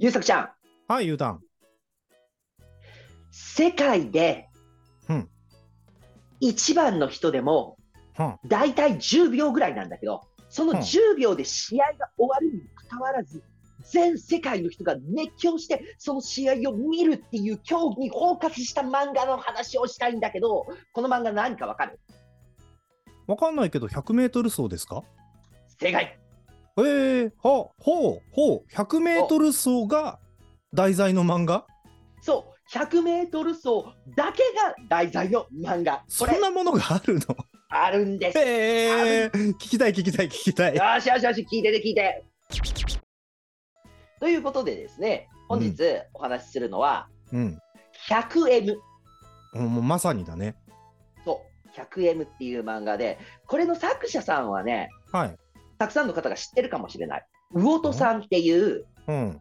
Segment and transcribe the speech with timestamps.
[0.00, 0.48] ゆうさくちゃん、
[0.86, 1.40] はい、ゆうたん。
[3.32, 4.48] 世界で
[5.08, 5.28] うん。
[6.38, 7.76] 一番の人でも
[8.14, 10.78] は大体10秒ぐらいなんだけど、そのうん。
[10.78, 13.42] 10秒で試合が終わるにもかかわらず、
[13.90, 21.98] 全世界の人が熱狂して、その試合を見るっていう競技にフォーカスした漫画の話をしたいんだけど、この漫画何かわかる？
[23.26, 25.02] わかんないけど、100メートル走ですか？
[25.80, 26.16] 正解
[26.86, 30.18] えー、は、ほう、ほう、100メートル走が
[30.72, 31.66] 題材の漫画？
[32.22, 33.84] そう、100メートル走
[34.16, 36.04] だけが題材の漫画。
[36.08, 37.36] そんなものがあるの？
[37.70, 38.38] あるんです。
[38.38, 40.76] よえー、聞きたい、聞きたい、聞きたい。
[41.00, 42.24] しよしよし、聞いてて聞いて。
[44.20, 45.74] ということでですね、本日
[46.14, 47.58] お話しするのは、うん。
[48.08, 48.76] 100M。
[49.54, 50.54] もうまさにだね。
[51.24, 55.36] そう、100M っていう漫画で、これの作者さんはね、はい。
[55.78, 57.26] たくさんの方が知ってるかもしれない。
[57.52, 59.40] 魚戸さんっていう、うん。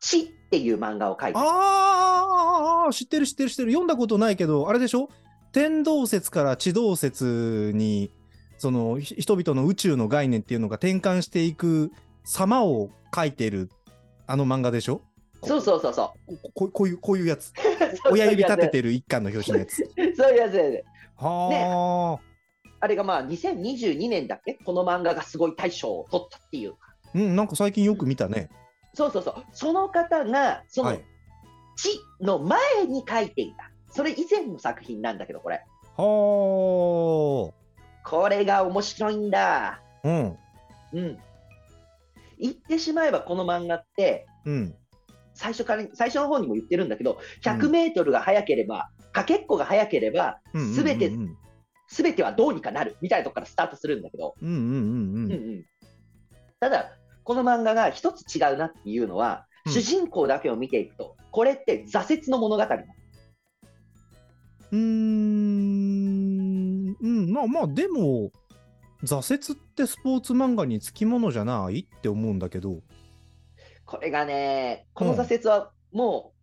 [0.00, 3.70] 地っていう漫画を書いてるあー、知ってる知ってる知ってる。
[3.72, 5.08] 読んだことないけど、あれでしょ？
[5.52, 8.10] 天動説から地動説に、
[8.58, 11.90] そのひ人々の宇宙の概念っていうのが転換していく
[12.24, 13.70] 様を書いてる
[14.26, 15.02] あの漫画でしょ？
[15.44, 16.14] そうそうそうそ
[16.54, 17.50] こここういう、こういうやつ。
[18.08, 18.12] う。
[18.12, 19.76] 親指立ててる一巻の表紙のやつ。
[20.16, 20.84] そういうやつで、
[21.16, 22.35] はあ
[22.82, 24.54] れがまあ2022年だっけ？
[24.64, 26.74] この漫画がすごい大賞を取ったっていう。
[26.74, 26.76] あ。
[27.14, 28.50] うん、なんか最近よく見たね。
[28.94, 29.44] そうそうそう。
[29.52, 31.04] その方が、そのはい。
[31.76, 33.70] 地の前に書いていた。
[33.92, 35.62] それ以前の作品なんだけど、これ。
[35.96, 37.52] は
[38.04, 39.66] これが面白いんだ。
[39.74, 39.80] あ。
[40.04, 40.36] うん。
[40.92, 41.18] うん。
[42.38, 44.74] 言ってしまえばこの漫画って、うん。
[45.34, 51.32] 最初から、最初の方にも言ってるんだけど、100メートルが速ければ、かけっこが速ければ、うんすべてうんうんす
[52.02, 54.34] べてはどうにかなるみたいなとこからスタートするんだけど、
[56.60, 56.92] ただ、
[57.24, 59.72] この漫画が一つ違うなっていうのは、うん。
[59.72, 68.30] 主人公だけを見ていくと、これって挫折の物語うーん、うん、まあまあ、でも、
[69.02, 72.80] 挫折ってスポーツ漫画につきものじゃないって思うんだけど。
[73.84, 76.36] これがね、この挫折はもう、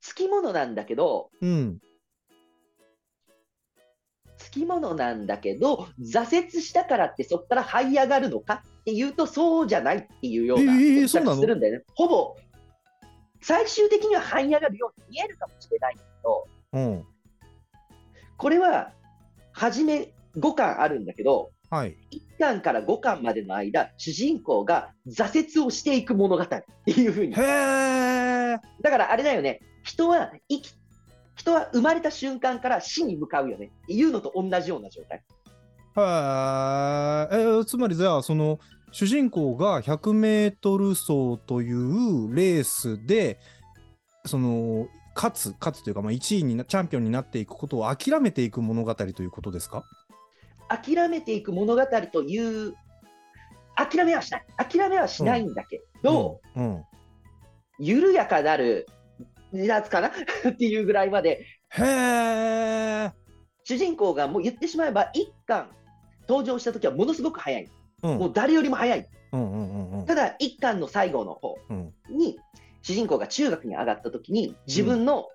[0.00, 1.78] つきものなんだけど、うん。
[4.36, 11.84] つきものなんだけど、挫折したからってそこから這い上がるのかっていうと、そうじゃないっていうようなえーするんだよね。
[11.94, 12.36] ほぼ、
[13.40, 17.04] 最終的には這い上がるように見えるかもしれないけど、うん。
[18.36, 18.92] これは、
[19.52, 21.96] 初め5巻あるんだけど、はい。
[22.12, 27.32] 1巻から5巻までの間、主人公が挫折をしていく物語っていうふうに。
[27.32, 27.40] だ
[28.90, 30.74] からあれだよね、人は生き、
[31.34, 35.18] 人は生まれた瞬間から死に向かうよねっていうのと同じような状態。
[35.18, 35.22] へえ。
[35.96, 38.58] えーつまりじゃあ、その、
[38.92, 43.38] 主人公が100メートル走というレースで、
[44.26, 44.86] その、
[45.16, 49.84] 勝つ、勝つというか、まあ、1位にな、チャンピオンになっていくことを諦めていく物語ということですか？
[50.68, 52.74] 諦めていく物語という、
[53.76, 54.44] 諦めはしない。
[54.56, 56.64] 諦めはしないんだけど、うん。
[56.64, 56.82] うん
[57.80, 58.86] 緩やかなる
[59.54, 60.08] 自殺かな？
[60.48, 63.12] っていうぐらいまで、へえ。
[63.64, 65.70] 主人公がもう言ってしまえば、一巻
[66.28, 67.68] 登場した時はものすごく早い。
[68.02, 69.08] うんもう誰よりも早い。
[69.32, 71.94] うんうんうんうんただ、一巻の最後の方うん。
[72.10, 72.38] に、
[72.82, 75.28] 主人公が中学に上がった時に、自分の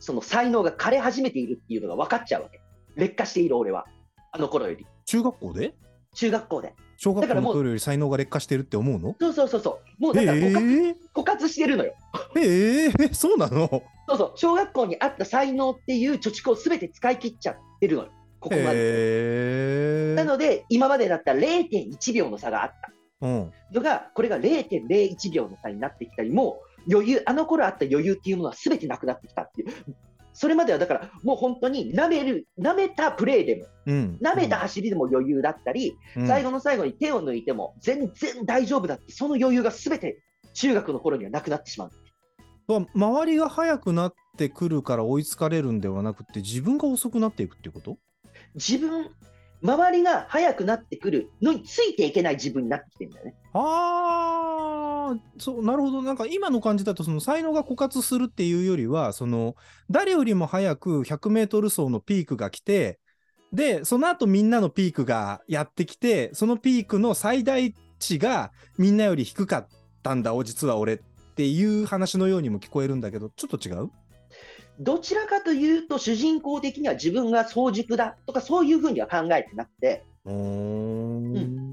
[0.00, 2.60] その才能が枯れ始めているっていうのが分かっちゃうわけ。
[2.96, 3.86] 劣化している俺は。
[4.32, 4.86] あの頃より。
[5.06, 5.74] 中学校で？
[6.14, 6.74] 中学校で。
[6.96, 9.16] 小学校の頃より才能が劣化してるって思うの？
[9.20, 10.02] そうそうそうそう。
[10.02, 11.94] もうえだから枯渇,、ー、枯渇してるのよ。
[12.36, 13.68] えー、そうなの？
[14.08, 14.32] そうそう。
[14.36, 18.10] 小学校にあった才能っていう貯蓄をすべて使い切っちゃってるのよ。
[18.40, 18.76] ここまで。
[18.76, 22.92] へーなので、今までだったら0.1秒の差があった
[23.26, 29.68] うんのが、これが0.01秒の差になってきたり、もう余裕、あの頃あった余裕っていうものはすべてなくなってきたっていう。
[30.34, 40.18] それまではだから、もう本当に舐める、舐めたプレーでも、うん舐めた走りでも余裕だったり、うん最後の最後に手を抜いても全然大丈夫だって、その余裕がすべて
[40.52, 41.90] 中学の頃にはなくなってしまう。
[42.66, 47.98] ま周りが速くなってくるから追いつかれるんではなくて自分が遅くなっていくっていうこと？
[48.54, 49.10] 自分、
[49.62, 53.34] 周りが速くなってくるのについていけない自分になってきてるんだよね。
[53.52, 56.02] ああ、そう、なるほど。
[56.02, 59.56] なんか今の感じだと、その才能が枯渇するっていうよりは、その、
[59.90, 62.98] 誰よりも早く100メートル走のピークが来て、
[63.52, 69.68] で、その後みんなのピークがやってきて、そのピークの最大値がみんなより低かっ
[70.02, 71.00] たんだ、お実は俺っ
[71.36, 73.90] ていう話のようにも聞こえるんだけど、ちょっと違う？
[74.80, 81.63] どちらかというと、主人公的には自分が早熟だとか、そういうふうには考えてなくて、うーん。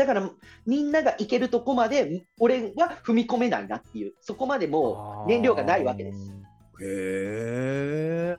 [0.00, 0.30] だから
[0.64, 6.32] みんなが行けるとこまで俺は踏み込めないなっていう、そこまでもう燃料がないわけです。
[6.82, 8.36] へ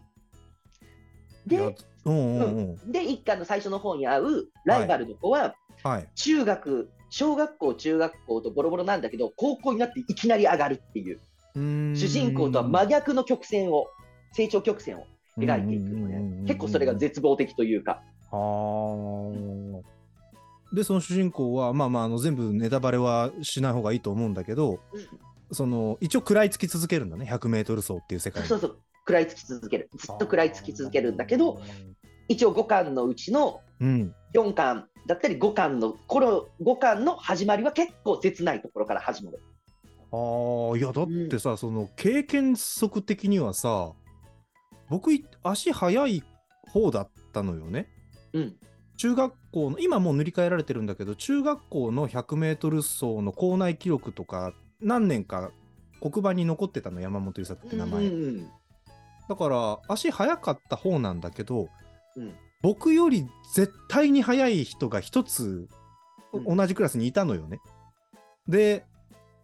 [1.46, 1.76] で、
[2.06, 2.92] うんうんうん。
[2.92, 5.54] で、一巻の最初の方に会うライバルの子は、
[5.84, 6.08] はい。
[6.16, 11.20] 中学、小学校、中学校とボロボロなんだけど、高校になっていきなり上がるっていう、
[11.96, 13.86] 主人公とは真逆の曲線を、
[14.34, 15.06] 成長曲線を
[15.38, 19.82] 描いていくので、結構それが絶望的というか、あー
[20.74, 24.80] でその主人公はまあまああの全部ネタバレはしない方がいいと思うんだけど
[25.52, 27.26] その一応食らいつき続けるんだね。
[27.30, 28.48] 100m 走っていう世界に。
[28.48, 31.62] そうそう、食らいつき続ける、ずっと食らいつき続けるんだけど、
[32.28, 39.40] 一応5巻のうちのうん4巻だったり5巻の頃5巻の始まりは結構切ないところから始まる。
[40.14, 43.92] あーいやだってさ、その経験則的にはさ
[44.90, 46.24] 僕い足速い
[46.70, 47.90] 方だったのよね。
[48.34, 48.56] うん、
[49.02, 55.50] 中学校の今もう塗り替えられてるんだけど中学校の 100m 走の校内記録とか何年か
[56.00, 58.50] 黒板に残ってたの山本優作って名前、うん
[59.28, 61.70] だから足速かった方なんだけど
[62.16, 62.36] うん。
[62.62, 63.26] 僕より
[63.56, 65.68] 絶対に速い人が一つ
[66.32, 66.58] うん。
[66.58, 67.60] 同じクラスにいたのよね。
[68.48, 68.86] で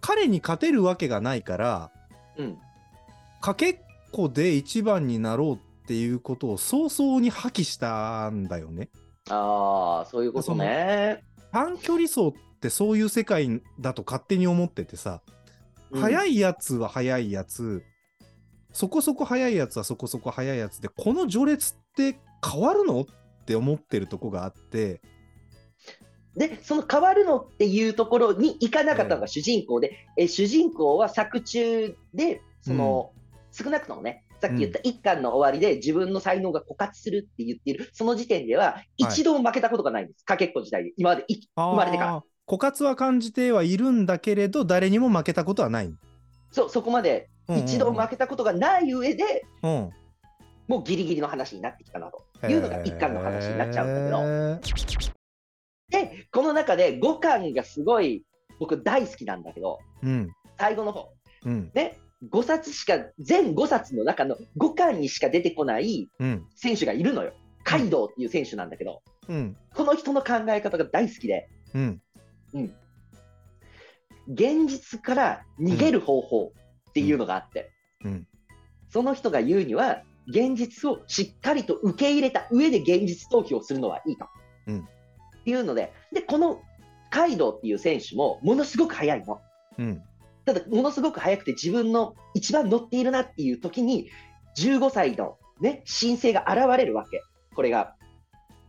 [0.02, 1.92] 彼に勝てるわけがないから
[2.38, 2.58] うん。
[3.42, 3.80] かけっ
[4.12, 5.58] こで一番になろうっ
[5.88, 8.90] ていうことを早々に破棄したんだよね。
[9.30, 11.24] ああ、そういうことね。
[11.52, 15.22] 短距離走ってそういう世界だと勝手に思っててさ、
[15.94, 16.34] 速い。
[16.34, 17.84] いやつは速いやつ
[18.74, 23.06] そこそこ速いやつはそこそこ速いやつでこの序列って変わるのっ
[23.46, 25.02] て思ってるとこがあって
[26.38, 33.12] で、その変わるのっていうところに行かなかったのが主人公で、え主人公は作中で、その、
[33.52, 42.24] 少なくともね、さっき言った一巻の終わりで自分の才能が枯渇するって言っている、その時点では、一度も負けたことがないんです、かけっこ時代で、今までい生まれてから。
[42.48, 45.94] 枯渇は感じてはいるんだけれど誰にも負けたことはない。
[46.52, 49.90] そうそこまで一度負けたことがない上で、うん。
[50.68, 52.24] もうギリギリの話になってきたなと。
[52.48, 54.78] いうのが一巻の話になっちゃうんだけど、
[55.90, 58.24] で、この中で5巻がすごい
[58.60, 60.30] 僕大好きなんだけど、うん。
[60.58, 61.10] 最後の方、
[61.46, 61.72] うん。
[61.74, 66.46] ね、5冊しか、全5冊の中の5巻にしか出てこないうん。
[66.56, 67.34] 選手がいるのよ。
[67.64, 69.58] カイドウっていう選手なんだけど、うん。
[69.74, 72.02] この人の考え方が大好きで、うん。
[74.28, 76.54] 現実から逃げる方法
[76.90, 77.72] っていうのがあって、
[78.04, 78.28] うん。
[78.90, 84.26] その人が言うには、現実をしっかりと受け入れた上で現実逃避をするのはいいと。
[84.68, 84.80] うん。
[84.80, 86.62] っていうので、で、この
[87.12, 89.40] カイドウっていう選手もものすごく速いの。
[89.78, 90.02] うん
[90.48, 94.10] ただ、ものすごく速くて自分の一番乗っているなっていう時に、
[94.58, 97.22] 15歳のね、新星が現れるわけ。
[97.54, 97.96] これが、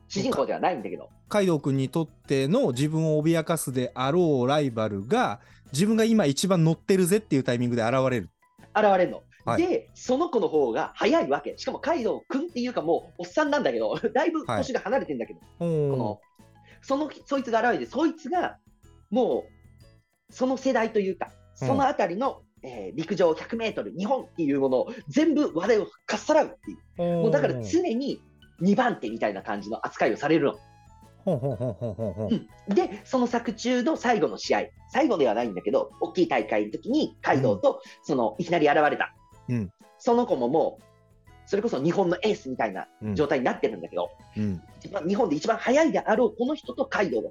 [0.08, 1.08] 主人公ではないんだけど。
[1.28, 5.40] カイドウ君にとっての自分を脅かすであろうライバルが
[5.72, 8.30] 自分が今一番乗ってるぜっていうタイミングで現れる。
[8.74, 9.22] 現れるの。
[9.44, 11.56] はいで、その子の方が速いわけ。
[11.58, 16.20] しかもカイドウ君っていうかもうおっさんなんだけど、 だいぶ年が離れてんだけど、ここの
[16.82, 18.58] そのそいつが現れて、そいつが
[19.10, 19.44] も
[20.28, 21.30] うその世代というか、
[21.66, 27.22] そのあたりの、えー陸上100メートル、日本っていうものを全部話題をかっさらうっていう。
[27.22, 28.20] もうだから常に
[28.62, 30.58] 2番手みたいな感じの扱いをされるの。
[32.68, 39.14] で、その作中の最後の試合、最後ではないんだけど、大きい大会の時にカイドウとそのいきなり現れた、
[39.48, 39.70] うん。
[39.98, 40.82] その子ももう、
[41.46, 43.14] それこそ日本のエースみたいなうん。
[43.14, 44.62] 状態になってるんだけど、うん。
[45.06, 47.30] 日本で一番速いであろうこの人とカイドウが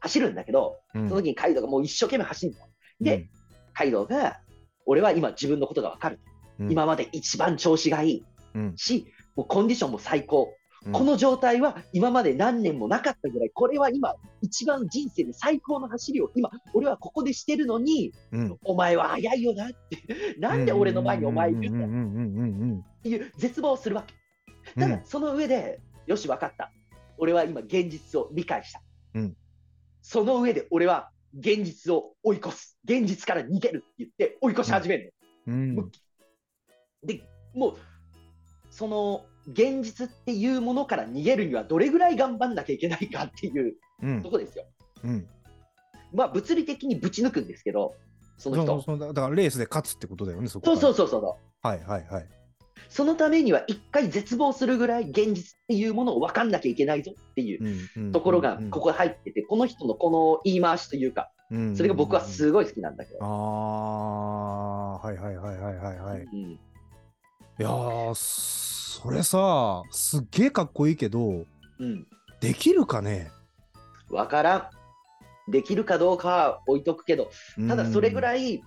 [0.00, 1.08] 走るんだけど、うん。
[1.08, 2.67] その時にカイドウがもう一生懸命走るの。
[3.00, 3.28] で、
[3.74, 4.40] カイドウが、
[4.86, 6.20] 俺は今自分のことが分かる。
[6.58, 6.72] うん。
[6.72, 8.24] 今まで一番調子がいい
[8.54, 8.76] うん。
[8.76, 10.54] し、もうコンディションも最高。
[10.86, 10.92] うん。
[10.92, 18.58] この状態は今まで何年もなかったぐらい、これは今、一番人生で最高の走りを今、俺はここでしてるのに、うん。
[18.64, 23.08] お前は速いよなって、 なんで俺の前にお前いるんだって。
[23.08, 24.14] いう絶望をするわけ。
[24.80, 26.72] ただ、その上で、よし、分かった。
[27.18, 28.82] 俺は今、現実を理解した。
[29.14, 29.36] うん。
[30.02, 32.78] その上で、俺は現実を追い越す。
[32.84, 35.14] 現実から逃げるって言って、追い越し始める
[35.46, 35.54] の。
[35.54, 35.90] うん
[37.04, 37.22] で、
[37.54, 37.76] もう、
[38.70, 44.64] その現実っていうものから逃げるにはどれぐらい頑張んなきゃいけないかっていううんとこですよ。
[45.04, 45.26] うん
[46.12, 47.94] まあ、物理的にぶち抜くんですけど、
[48.36, 48.82] そのそう人。
[48.82, 51.66] そうだだからレースで勝つってことだよねそこそうそううそうそう。
[51.66, 52.37] はいはいはい
[52.88, 61.30] そのためには一回絶望するぐらい現実っていうものを分かんなきゃいけないぞっていうところがここ入ってて、この人のこの言い回しというか、
[61.76, 63.18] それが僕はすごい好きなんだけど。
[63.22, 66.58] ああはいはいはいはいはいはいうんい
[67.58, 71.44] やーそれさすっげえかっこいいけど
[71.78, 72.06] うん。
[72.40, 73.30] できるかね？
[74.08, 74.68] 分からん。
[75.50, 77.30] できるかどうかは置いとくけど、
[77.68, 78.62] ただそれぐらい、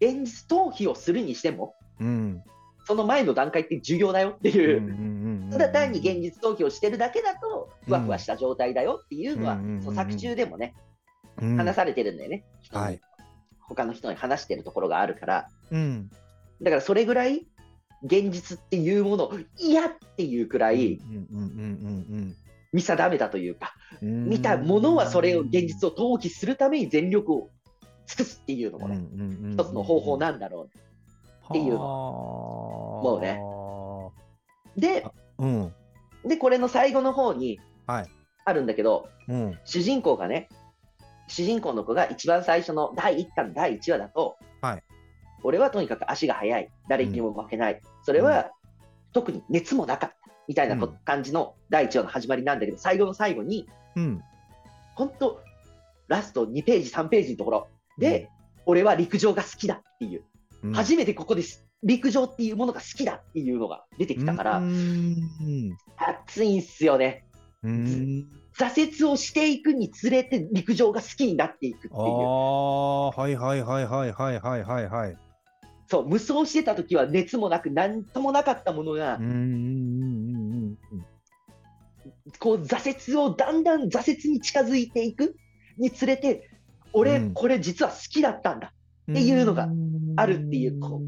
[0.00, 2.42] 現実逃避をするにしても、うん
[2.90, 10.74] その前の段階って重要だよっていう、ただ単に現実逃避をしてるだけだと、ふわふわした状態だよっていうのは、その作中でもね、
[11.40, 11.56] うん。
[11.56, 13.00] 話されてるんだよね、はい。
[13.60, 16.10] 他の人に話してるところがあるから、うん。
[16.60, 17.46] だからそれぐらい
[18.02, 21.00] 現実っていうものを嫌っていうくらい
[22.72, 27.50] 見定めたというか、見たものはそれを現実を逃避するために全力を
[28.08, 29.00] 尽くすっていうのもね、
[29.52, 30.68] 一つの方法なんだろ
[31.50, 31.74] っていう。
[31.74, 33.40] のもうね。
[34.76, 34.80] う。
[34.80, 35.74] であ、うん。
[36.24, 38.06] でこれの最後の方にはい。
[38.44, 39.58] あるんだけど、うん。
[39.64, 40.48] 主人公がね、
[41.28, 44.82] 主人公の子が一番最初の第1巻の第1話だと、はい。
[45.42, 48.50] 俺はとにかく足が速い、誰にも負けない、それは、
[49.12, 50.16] 特に熱もなかった
[50.46, 54.20] みたいな感じの第1話の始まりなんだけど、最後の最後に、うん。
[54.96, 55.40] 本当、
[56.08, 58.28] ラスト2ページ、3ページのところで、
[58.66, 60.24] 俺は陸上が好きだっていう、
[60.62, 61.66] うん初めてここです。
[61.82, 65.16] 陸上っていうものが好きだっていうのが出てきたから、うん
[65.96, 67.24] 熱いんすよね。
[67.62, 71.92] うん挫折をしていくにつれて陸上が好きになっていくっていう。
[71.94, 75.16] ああはいはいはいはいはいはいはいはい
[75.90, 79.18] そう、無双してた時は熱もなく、なんともなかったものが
[82.38, 85.34] こう挫折をだんだん挫折に近づいていく
[85.78, 86.48] につれて、
[86.92, 88.68] 俺、うんこれ実は好きだったんだ。
[88.68, 89.68] うんっていうのが
[90.20, 91.00] あるっていうこ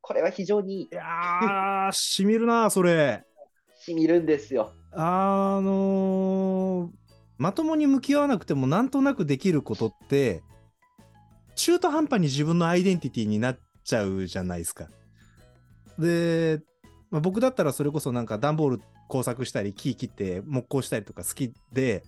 [0.00, 3.24] これは非常にいやーしみるなそれ
[3.76, 4.72] しみるんですよ。
[4.92, 7.04] あのー
[7.36, 10.42] まともに向き合わなくてもなんとなくできることって
[11.56, 14.88] 中途半端に自分のアイデンティティになっちゃうじゃないですか。
[15.98, 16.60] で、
[17.10, 22.02] まあ、僕だったらそれこそなんか段ボール工作したり木切って木工したりとか好きで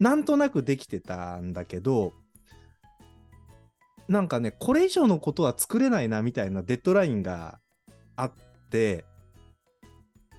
[0.00, 2.12] なんとなくできてたんだけど
[4.12, 7.58] なんかねこれ以上のことは作れないなみたいなデッドラインが
[8.14, 8.32] あっ
[8.70, 9.06] て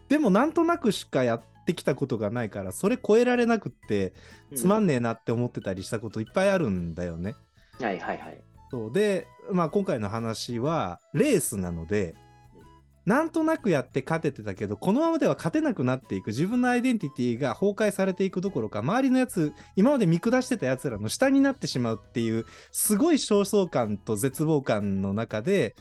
[0.09, 4.13] でもなんとなくしかやってきたことがないからそれ超えられなくって
[4.55, 7.33] つまん、んねえなって思ってたりしたこといっぱいあるんだよね。
[7.81, 8.39] はいはいはい。
[8.69, 12.13] そうで、まあ、今回の話はレースなので
[13.05, 25.75] なんとなくやって勝ててたけどこのままでは勝てなくなっていく自分のアイデンティティが崩壊されていくどころか周りのやつ今まで見下してたやつらの下になってしまうっていうすごい焦燥感と絶望感の中で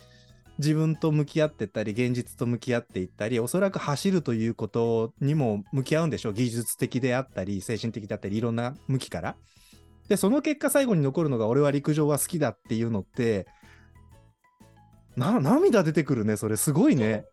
[0.58, 9.36] 自分と向き合ってったり現実と向き合っていったりおそらく走るということにも向き合うんでしょう技術的であったり精神的だったりいろんな向きから。
[10.08, 13.46] でその結果最後に残るのが俺は陸上は好きだっていうのって
[15.16, 17.26] な涙出てくるねそれすごいね。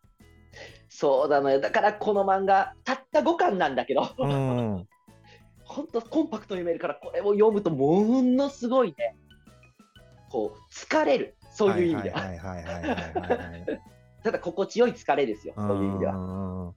[0.90, 1.62] そうなのよ。
[1.62, 4.88] だからこの漫画、たった5巻なんだけど、うん
[5.64, 9.16] 本当コンパクトに読めるから、これを読むとものすごいね、
[10.32, 11.36] こう、疲れる。
[11.52, 12.22] そういう意味では。
[14.24, 15.54] ただ、心地よい疲れですよ。
[15.56, 16.18] そういう意味では。
[16.18, 16.74] は。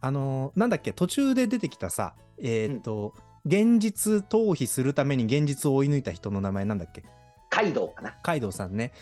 [0.00, 3.12] あのーなんだっけ途中で出てきたさえーっと、
[3.44, 7.02] 現実逃避するために現実を追い抜いた人の名前なんだっけ？
[7.50, 8.12] カイドウかな。
[8.22, 8.92] カイドウさんね。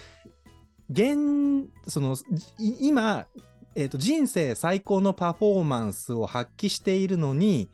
[0.90, 2.16] 現その
[2.58, 3.26] い今、
[3.74, 7.68] えーと人生最高のパフォーマンスを発揮しているのに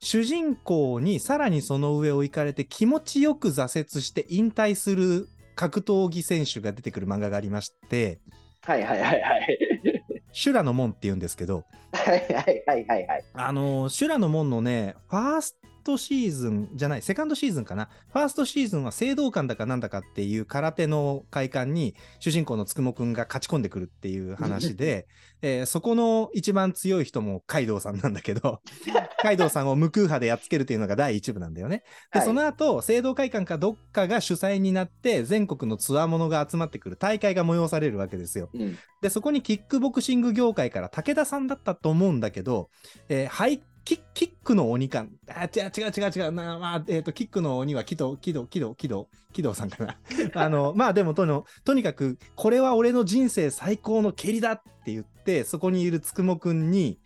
[0.00, 8.18] 主人公にさらにその上を行かれて気持ちよく挫折して引退する格闘技選手が出てくる漫画がありまして
[8.62, 9.58] はいはいはいはい。
[10.32, 13.24] 「修羅の門」って言うんですけどはいはいはいはいはい。
[13.34, 25.06] あの修羅の門のねファーストシーズンじゃないセカンドシーズンかなファーストシーズンは聖堂館だかなんだかっていう空手の会館に主人公のつくもくんが勝ち込んでくるっていう話で、
[25.42, 28.60] えーそこの一番強い人もカイドウさんなんだけど
[29.22, 31.82] カイドウさんを無空派でやっつけるっていうのが第一部なんだよね。
[32.12, 38.50] で、はいその後聖堂会館かどっかが主催になって全国のツアーものが集まってくる大会が催されるわけですよ。
[38.52, 38.78] うん。
[39.00, 42.70] で、そこにキックボクシング業界から武田さんだったと思うんだけど、
[43.08, 49.98] えーハイキッキックの鬼か、あ、違う違う違う違う、なまあ、えっ、と、キックの鬼は木戸、木戸、木戸、木戸、木戸さんかな。
[50.40, 57.00] あの、まあでもとの、とにかく、これは俺の人生最高の蹴りだって言って、そこにいるつくもくんに、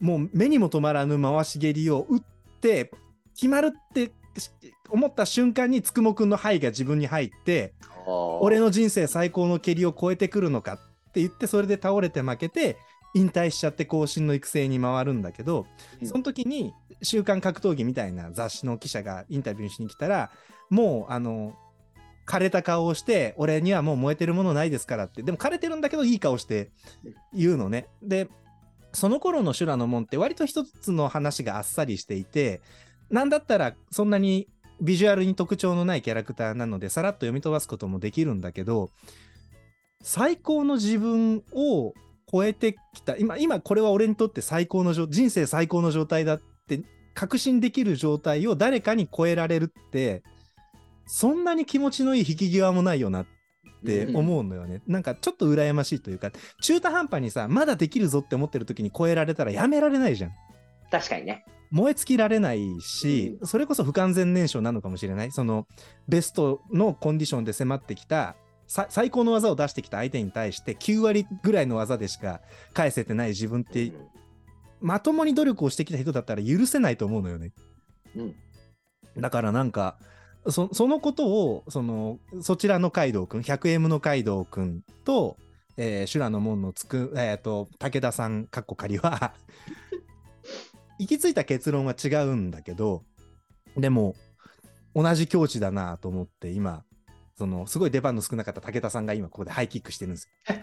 [0.00, 2.22] もう目にも止まらぬ回し蹴りを打っ
[2.62, 2.90] て、
[3.34, 4.12] 決まるって
[4.88, 7.74] 思った瞬間につくもくんの肺が自分に入って、
[8.40, 12.78] 俺の、の人生最高の蹴りを超えてくるのかって言ってそれで倒れて負けて
[13.14, 15.66] 引退しちゃって後進の育成に回るんだけど、
[16.00, 20.30] うんその時に「週刊格闘技」みたいな雑誌の記者がインタビューしに来たら
[20.70, 21.54] もうあの
[22.26, 26.70] 枯れた顔をして俺にはもう燃えてるものないですからってでも枯れてるんだけどいい顔して
[27.34, 27.88] 言うのね。
[28.02, 28.28] で
[28.92, 32.60] その頃の修羅の門って割と一つの話があっさりしていて
[33.10, 34.48] なんだったらそんなに
[34.80, 38.90] ビジュアルに特徴のないキャラクターなのでさらっと読み飛ばすこともできるんだけど
[40.02, 41.94] 最高の自分を
[42.32, 43.16] 超えてきた。
[43.16, 46.80] 今今これは俺にとって最高の状人生最高の状態だって
[47.14, 50.22] 確信できる状態を誰かに超えられるって
[51.06, 53.26] そんなに気持ちのいい引き際もないよなっ
[53.84, 60.32] て思うのよね、なんかちょっと羨ましいというか中途半端にさまだできるぞって思ってる時に超えられたらやめられないじゃん。
[60.90, 61.44] 確かにね。
[61.70, 65.32] 燃え尽きられないし、それこそ不完全燃焼なのかもしれない。
[65.32, 65.66] その
[66.06, 68.36] ベストのコンディションで迫ってきたさ
[68.88, 72.40] 最高の技を出してきた相手に対して9割ぐらいの技でしか
[72.72, 74.08] 返せてない自分ってうん
[74.82, 77.52] まともに努力をしてきた人だったら許せないと思うのよね。
[78.16, 78.34] うん
[79.16, 79.98] だからなんか
[80.48, 85.36] そそのことをそのそちらのカイドウくん 100M のカイドウくんと、
[85.76, 89.34] えー、修羅の門のつく、えー、と武田さんかっこ仮は
[90.98, 93.02] 行き着いた結論は違うんだけど
[93.76, 94.16] でも
[94.94, 96.82] 同じ境地だなと思って今
[97.42, 100.54] そのすごい出番の少なかった武田さんが今ここでハイキックしてるんですよ。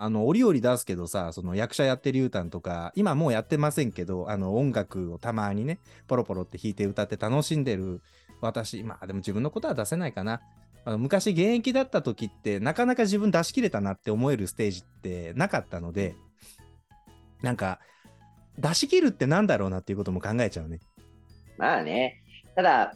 [0.00, 8.02] あの折々出すけどさその役者やってるゆうたんとか今もうやってませんけどあの音楽をたまにねポロポロって弾いて歌って楽しんでる
[8.42, 10.42] 私まあでも自分のことは出せないかな
[10.84, 16.16] あの昔現役だった時ってなかなか自分出し切れたなって思えるステージってなかったので
[17.40, 17.80] なんか
[18.58, 20.80] 出し切るってなんだろうなっていうことも考えちゃうね。
[21.56, 22.22] まあね。
[22.54, 22.94] ただ、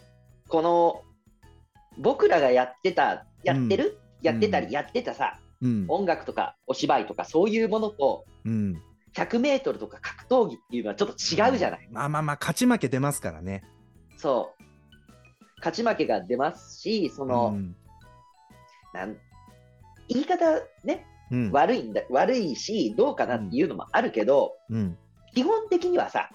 [0.48, 1.02] この、
[1.98, 5.84] 僕らがやってた、やってる、やってたり、やってたさ、うん。
[5.88, 8.82] 音楽とかお芝居とかそういうものと、うん、
[9.14, 11.88] 100メートルとか格闘技っていうのはちょっと違うじゃない？
[11.90, 13.62] まあまあまあ勝ち負け出ますからね。
[14.16, 14.62] そう。
[15.58, 17.76] 勝ち負けが出ますし、その、うん。
[18.92, 19.16] なん
[20.08, 21.52] 言い方ね、うん。
[21.52, 24.98] 悪いんだ、悪いし、どうかなっていうのもあるけど、うん。
[25.34, 26.30] 基本的にはさ、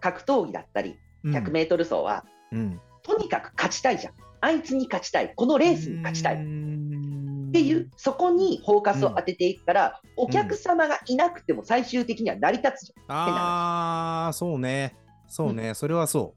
[0.00, 1.34] 格闘技だったり、うん。
[1.34, 2.80] 100メートル走は、うん。
[3.02, 4.14] とにかく勝ちたいじゃん。
[4.42, 5.32] あいつに勝ちたい。
[5.34, 6.34] このレースに勝ちたい。
[6.34, 13.16] っっていう、そこにフォーカスを当てていくから、お客様がいなくても最終的には成り立つじゃん。
[13.16, 14.96] ああ、そうね。
[15.28, 15.74] そうね。
[15.74, 16.34] それはそ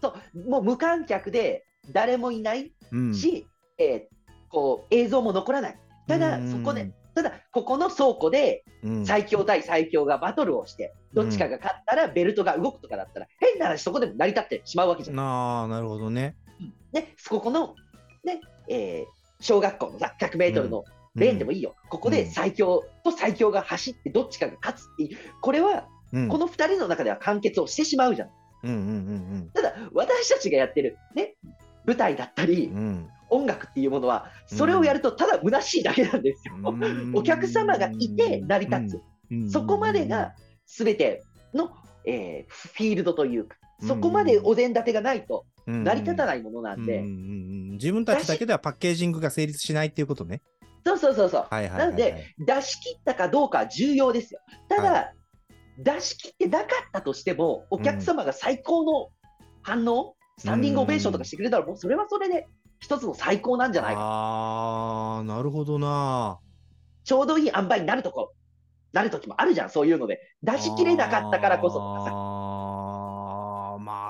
[0.00, 2.72] そう、もう無観客で誰もいない、う。
[2.92, 3.14] うん。
[3.14, 3.46] し、
[3.78, 4.14] えー
[4.48, 5.78] こう映像も残らない。
[6.06, 15.18] ただ、そこで、、ただ、ここの倉庫でうん、最強対最強がバトルをして、どっちかが勝ったらベルトが動くとかだったら、変な話、そこでも成り立ってしまうわけじゃん。
[15.18, 16.36] ああ、なるほどね。
[16.92, 17.74] ね、そこの、
[18.24, 21.74] ね、えー小学校のさ、100メートルのレーンでもいいよ。
[21.90, 28.28] ここで最強と最強が走って、どっちかが勝つっていう、これは、うん、この2人の中では完結をしてしまうじゃん。
[28.62, 28.80] うんうんう
[29.36, 31.34] んただ、私たちがやってる、ね、
[31.84, 32.76] 舞台だったりうん。
[32.76, 36.54] う、ん音楽っていうものは、それをやるとただ虚しいだけなんですよ。
[37.14, 39.02] お客様がいて成り立つ。
[39.30, 40.34] うんそこまでが
[40.66, 41.70] 全ての、
[42.04, 50.42] えーフィールドというか、そこまでお膳立てがないと成り立たいないものなんで、うんうんうん自分たちだけではパッケージングが成立しないっていうことね。
[50.86, 51.46] そうそうそうそう。
[51.50, 51.86] はいはいはいはい。
[51.86, 54.40] なので、出し切ったかどうかは重要ですよ。
[54.68, 55.12] ただ、は
[55.78, 59.08] 出し切ってなかったとしても、お客様が最高の
[59.62, 62.46] 反応、スタンディングオベーションとかしてくれたら、もうそれはそれで
[62.80, 64.00] 一つの最高なんじゃないか。
[64.00, 66.38] ああ、なるほどな。
[67.04, 68.32] ちょうどいい塩梅になるとこ、
[68.92, 70.20] なるときもあるじゃん、そういうので。
[70.42, 72.33] 出し切れなかったからこそとかさ。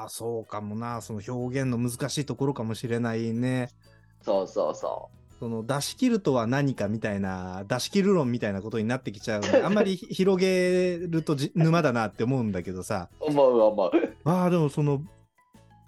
[0.05, 1.01] あそうかもな。
[1.01, 3.71] その表現の難しいところかもしれないね。
[4.23, 9.61] そうそうそその出し切るとは何かみたいな、出し切る論みたいなことになってきちゃうので。
[9.64, 13.09] あんまり広げるとじ沼だなって思うんだけどさ。
[13.21, 13.31] う。
[13.31, 13.90] 思う思う。
[14.25, 15.03] ああ、でもその、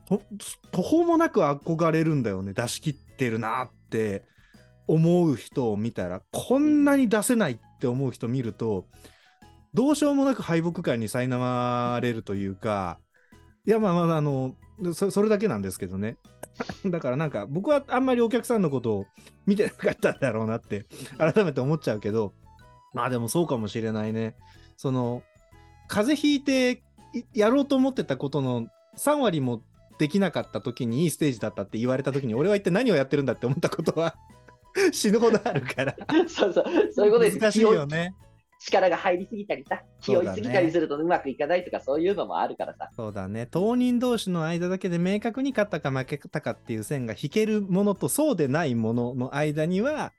[0.09, 0.21] と
[0.73, 2.53] 途方もなく憧れるんだよね。
[2.53, 4.25] 出し切ってるなって
[4.87, 8.87] 思う人を見たら、こんなに出せないって思う人見ると、
[9.75, 12.99] どうしようもなく敗北感に苛まれるというか、
[13.67, 14.55] いや、まあまあ、あの、
[14.95, 16.17] そそれだけなんですけどね。
[16.87, 19.07] だからなんか、僕はあんまりお客さんのことを
[19.47, 20.87] 見てなかったんだろうなって、
[21.19, 22.33] 改めて思っちゃうけど、
[22.95, 24.37] まあでもそうかもしれないね。
[24.77, 25.23] その、
[25.89, 28.67] 風邪ひいていやろうと思ってたことの
[28.99, 29.63] 3割も
[29.99, 34.17] できなかった時にいいステージだったって言われた時に俺は一体何をやってるんだって思ったことは
[34.93, 35.97] 死ぬほどあるから
[36.29, 37.39] そうそう、そういうことです。
[37.39, 38.15] 難しいよね。
[38.59, 42.89] 力が入りすぎたりさ、気負いすぎたりするとうまくいかないとか、そういうのもあるからさ。
[42.95, 43.47] そうだね。
[43.51, 50.13] 当人同士の間だけで明確に勝ったか負けたかっていう線が引けるものとそうでないものの間には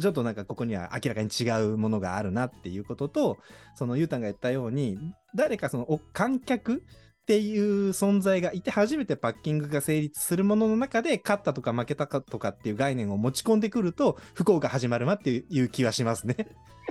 [0.00, 3.38] ちょっとなんかここには明らかに違うものがあるなっていうことと
[3.74, 4.98] そのゆうたんが言ったように
[5.34, 6.82] 誰かそのお観客
[7.26, 16.36] っていう存在がいて初めてパッキングが成立するものの中で勝ったとか負けたかとかっていう概念を持ち込んでくると不幸が始まるなっていう気はしますね。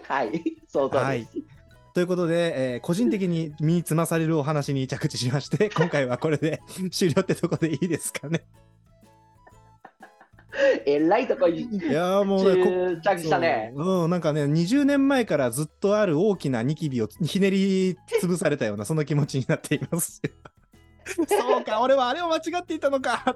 [0.05, 1.03] はい、 そうです。
[1.05, 1.25] はい
[1.93, 8.43] ということで、えー個人的に身につまされるお話に着地しまして、今回はこれで終了ってとこでいいですかね。
[10.85, 13.73] えらいとこにいやーもうねこ着着したね。
[13.75, 20.21] そううん、なんかね、20年前からずっとある大きなニキビを ひねり潰されたような、そんな気持ちになっています。
[21.27, 23.35] そうか、俺はあれを間違っていたのか。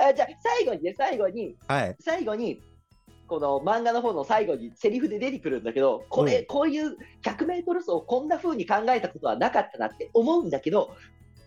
[0.00, 1.96] あじゃあ最後にね、最後に、はい。
[2.00, 2.62] 最後に、
[3.26, 10.94] この漫画の方の最後にセリフで出てくるんだけど、これ、うんこういう100メートル走をこんな風に考えたことはなかったなって思うんだけど、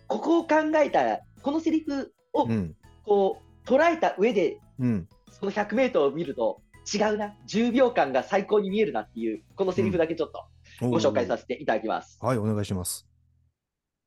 [0.08, 2.76] ここを考えた、このセリフをうん。
[3.04, 5.08] こう捉えた上で、うん。
[5.30, 6.60] その100メートルを見ると、
[6.92, 10.44] 違うな、10秒間が最高に見えるなっていう、このセリフだけちょっと
[10.80, 12.18] ご紹介させていただきます。
[12.20, 13.06] はい、お願いします。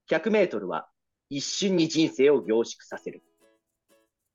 [0.09, 0.89] 100メートルは
[1.29, 3.23] 一瞬に人生を凝縮させる。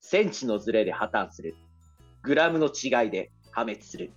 [0.01, 1.55] センチのズレで破綻する。
[2.23, 4.13] グラムの違いで破滅する。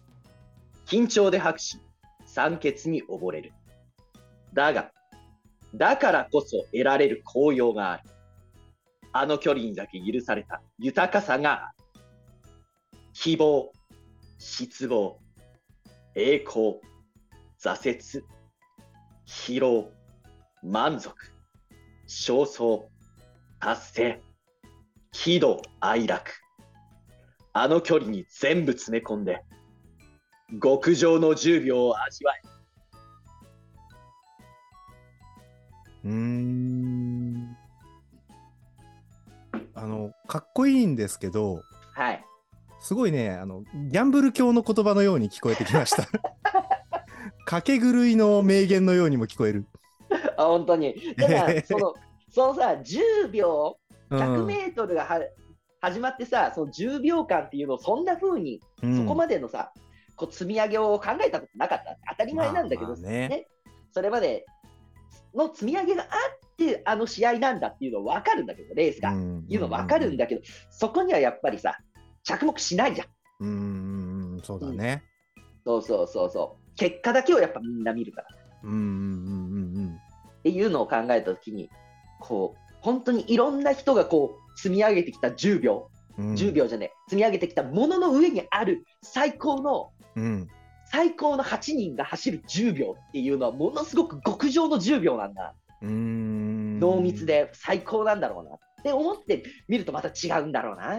[0.86, 1.80] 緊張で吐くし、
[2.26, 3.54] 酸欠に溺れる。
[4.54, 4.92] だが、
[5.74, 8.04] だからこそ得られる高揚がある。
[9.20, 11.72] あの距離にだけ許された豊かさが。
[13.14, 13.72] 希望、
[14.38, 15.18] 失望、
[16.14, 16.80] 栄光、
[17.60, 18.24] 挫折、
[19.26, 19.92] 疲労、
[20.62, 21.16] 満足、
[22.08, 22.84] 焦燥、
[23.60, 24.22] 達成、
[25.12, 26.32] 喜怒哀楽。
[27.54, 29.44] あの距離に全部詰め込んで、
[30.62, 32.42] 極上の10秒を味わえ。
[36.06, 36.77] うん。
[39.78, 41.62] あの、かっこいいんですけど、
[41.94, 42.26] はい。
[42.80, 46.08] すごいね、あの、ギャンブル教の言葉のように聞こえてきました。
[47.48, 49.66] 賭け狂いの名言のようにも聞こえる。
[50.36, 50.96] あ本当に。
[51.16, 51.94] だから、その、
[52.30, 53.78] そのさ、10秒、
[54.10, 55.20] うん100メートルがは
[55.82, 59.74] 始まってさ、その10秒間っていうのをそんな風に、そこまでのさ、
[60.16, 61.98] こう積み上げを考えたことなかった。
[62.12, 63.48] 当たり前なんだけど、まあまあね
[63.92, 64.46] それまで
[65.36, 66.10] の積み上げがあっ
[66.58, 69.12] て、あの試合なんだっていうの分かるんだけど、レースが。
[69.12, 71.78] うんいうの分かるんだけど、そこにはやっぱりさ、
[72.24, 73.08] 着目しないじゃん。
[73.40, 75.04] うんうんうん、そうだね。
[75.66, 76.76] そうそうそうそう。
[76.76, 78.28] 結果だけをやっぱみんな見るから。
[78.64, 78.80] うんうんう
[79.82, 79.98] ん
[80.40, 81.70] っていうのを考えたときに、
[82.22, 86.34] こう、本当にいろんな人がこう、積み上げてきた10秒、うんうん。
[86.36, 90.48] 10秒じゃねえ、積み上げてきたものの上にある最高の、うん。
[90.86, 95.54] 最高の8人が走る10秒っていうのは、ものすごく極上の10秒なんだ。
[95.82, 96.37] うーん。
[96.80, 97.26] 濃密。
[97.26, 100.98] で最高なんだろうなって思って見るとまた違うんだろうな。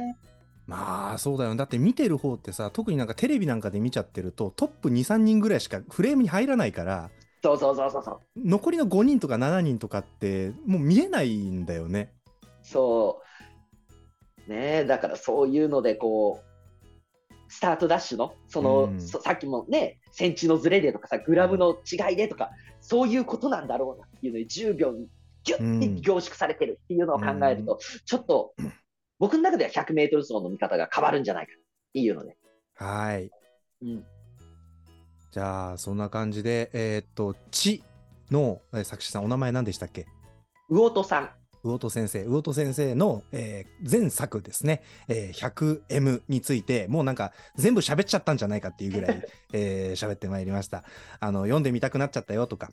[0.66, 1.56] まあそうだよ。
[1.56, 7.10] だって見てる方ってさ、特になんかテレビなんかで見ちゃってると、トップ2、3人ぐらいしかフレームに入らないから、
[7.42, 8.20] そうそうそうそうそう。
[8.36, 12.12] 残りの5人とか7人とかって、もう見えないんだよね。
[12.62, 13.22] そ
[14.46, 14.50] う。
[14.50, 16.48] ねえ、だからそういうので、こう、
[17.48, 25.08] スタートダッシュの、その、うんそさっきもね、センチのズレでとかさ、グラムの違いでとか、そういうことなんだろうなっていうので、10秒に
[25.48, 28.54] ギュッて凝縮されてるっていうのを考えると、ちょっと、
[29.18, 31.56] 僕の中では100メートル走の見方が変わるんじゃないかっ
[31.94, 32.37] ていうので。
[32.74, 33.30] はい。
[33.82, 34.04] うん。
[35.32, 37.82] じゃあ、そんな感じで、えーっと、地
[38.30, 40.06] のえー作詞さん、お名前何でしたっけ？
[40.70, 41.30] 魚戸さん。
[41.64, 45.50] 魚戸先生、魚戸先生の、えー前作ですね、えー
[45.88, 50.84] 100M について、もうなんか全部喋っちゃったんじゃないかっていうぐらい、 えー喋ってまいりました。
[51.20, 52.70] あの、読んでみたくなっちゃったよとか、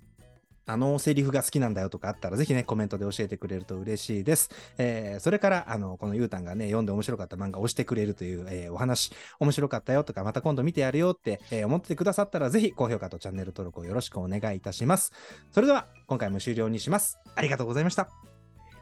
[0.66, 4.50] あのセリフが好きなんだよとかあったら、ぜひね、コメントで教えてくれると嬉しいです。
[4.78, 15.12] えーそれから、あの、このゆうたんがね、読んで面白かった漫画を押してくれるという、えーお話、面白かったよとか、また今度見てやるよって、えー思ってくださったら、ぜひ高評価とチャンネル登録をよろしくお願いいたします。
[15.52, 17.20] それでは、今回も終了にします。
[17.36, 18.10] ありがとうございました。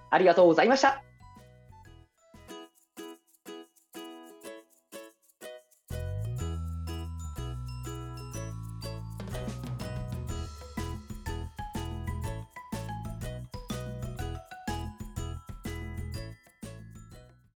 [0.09, 1.12] ありがとうございました。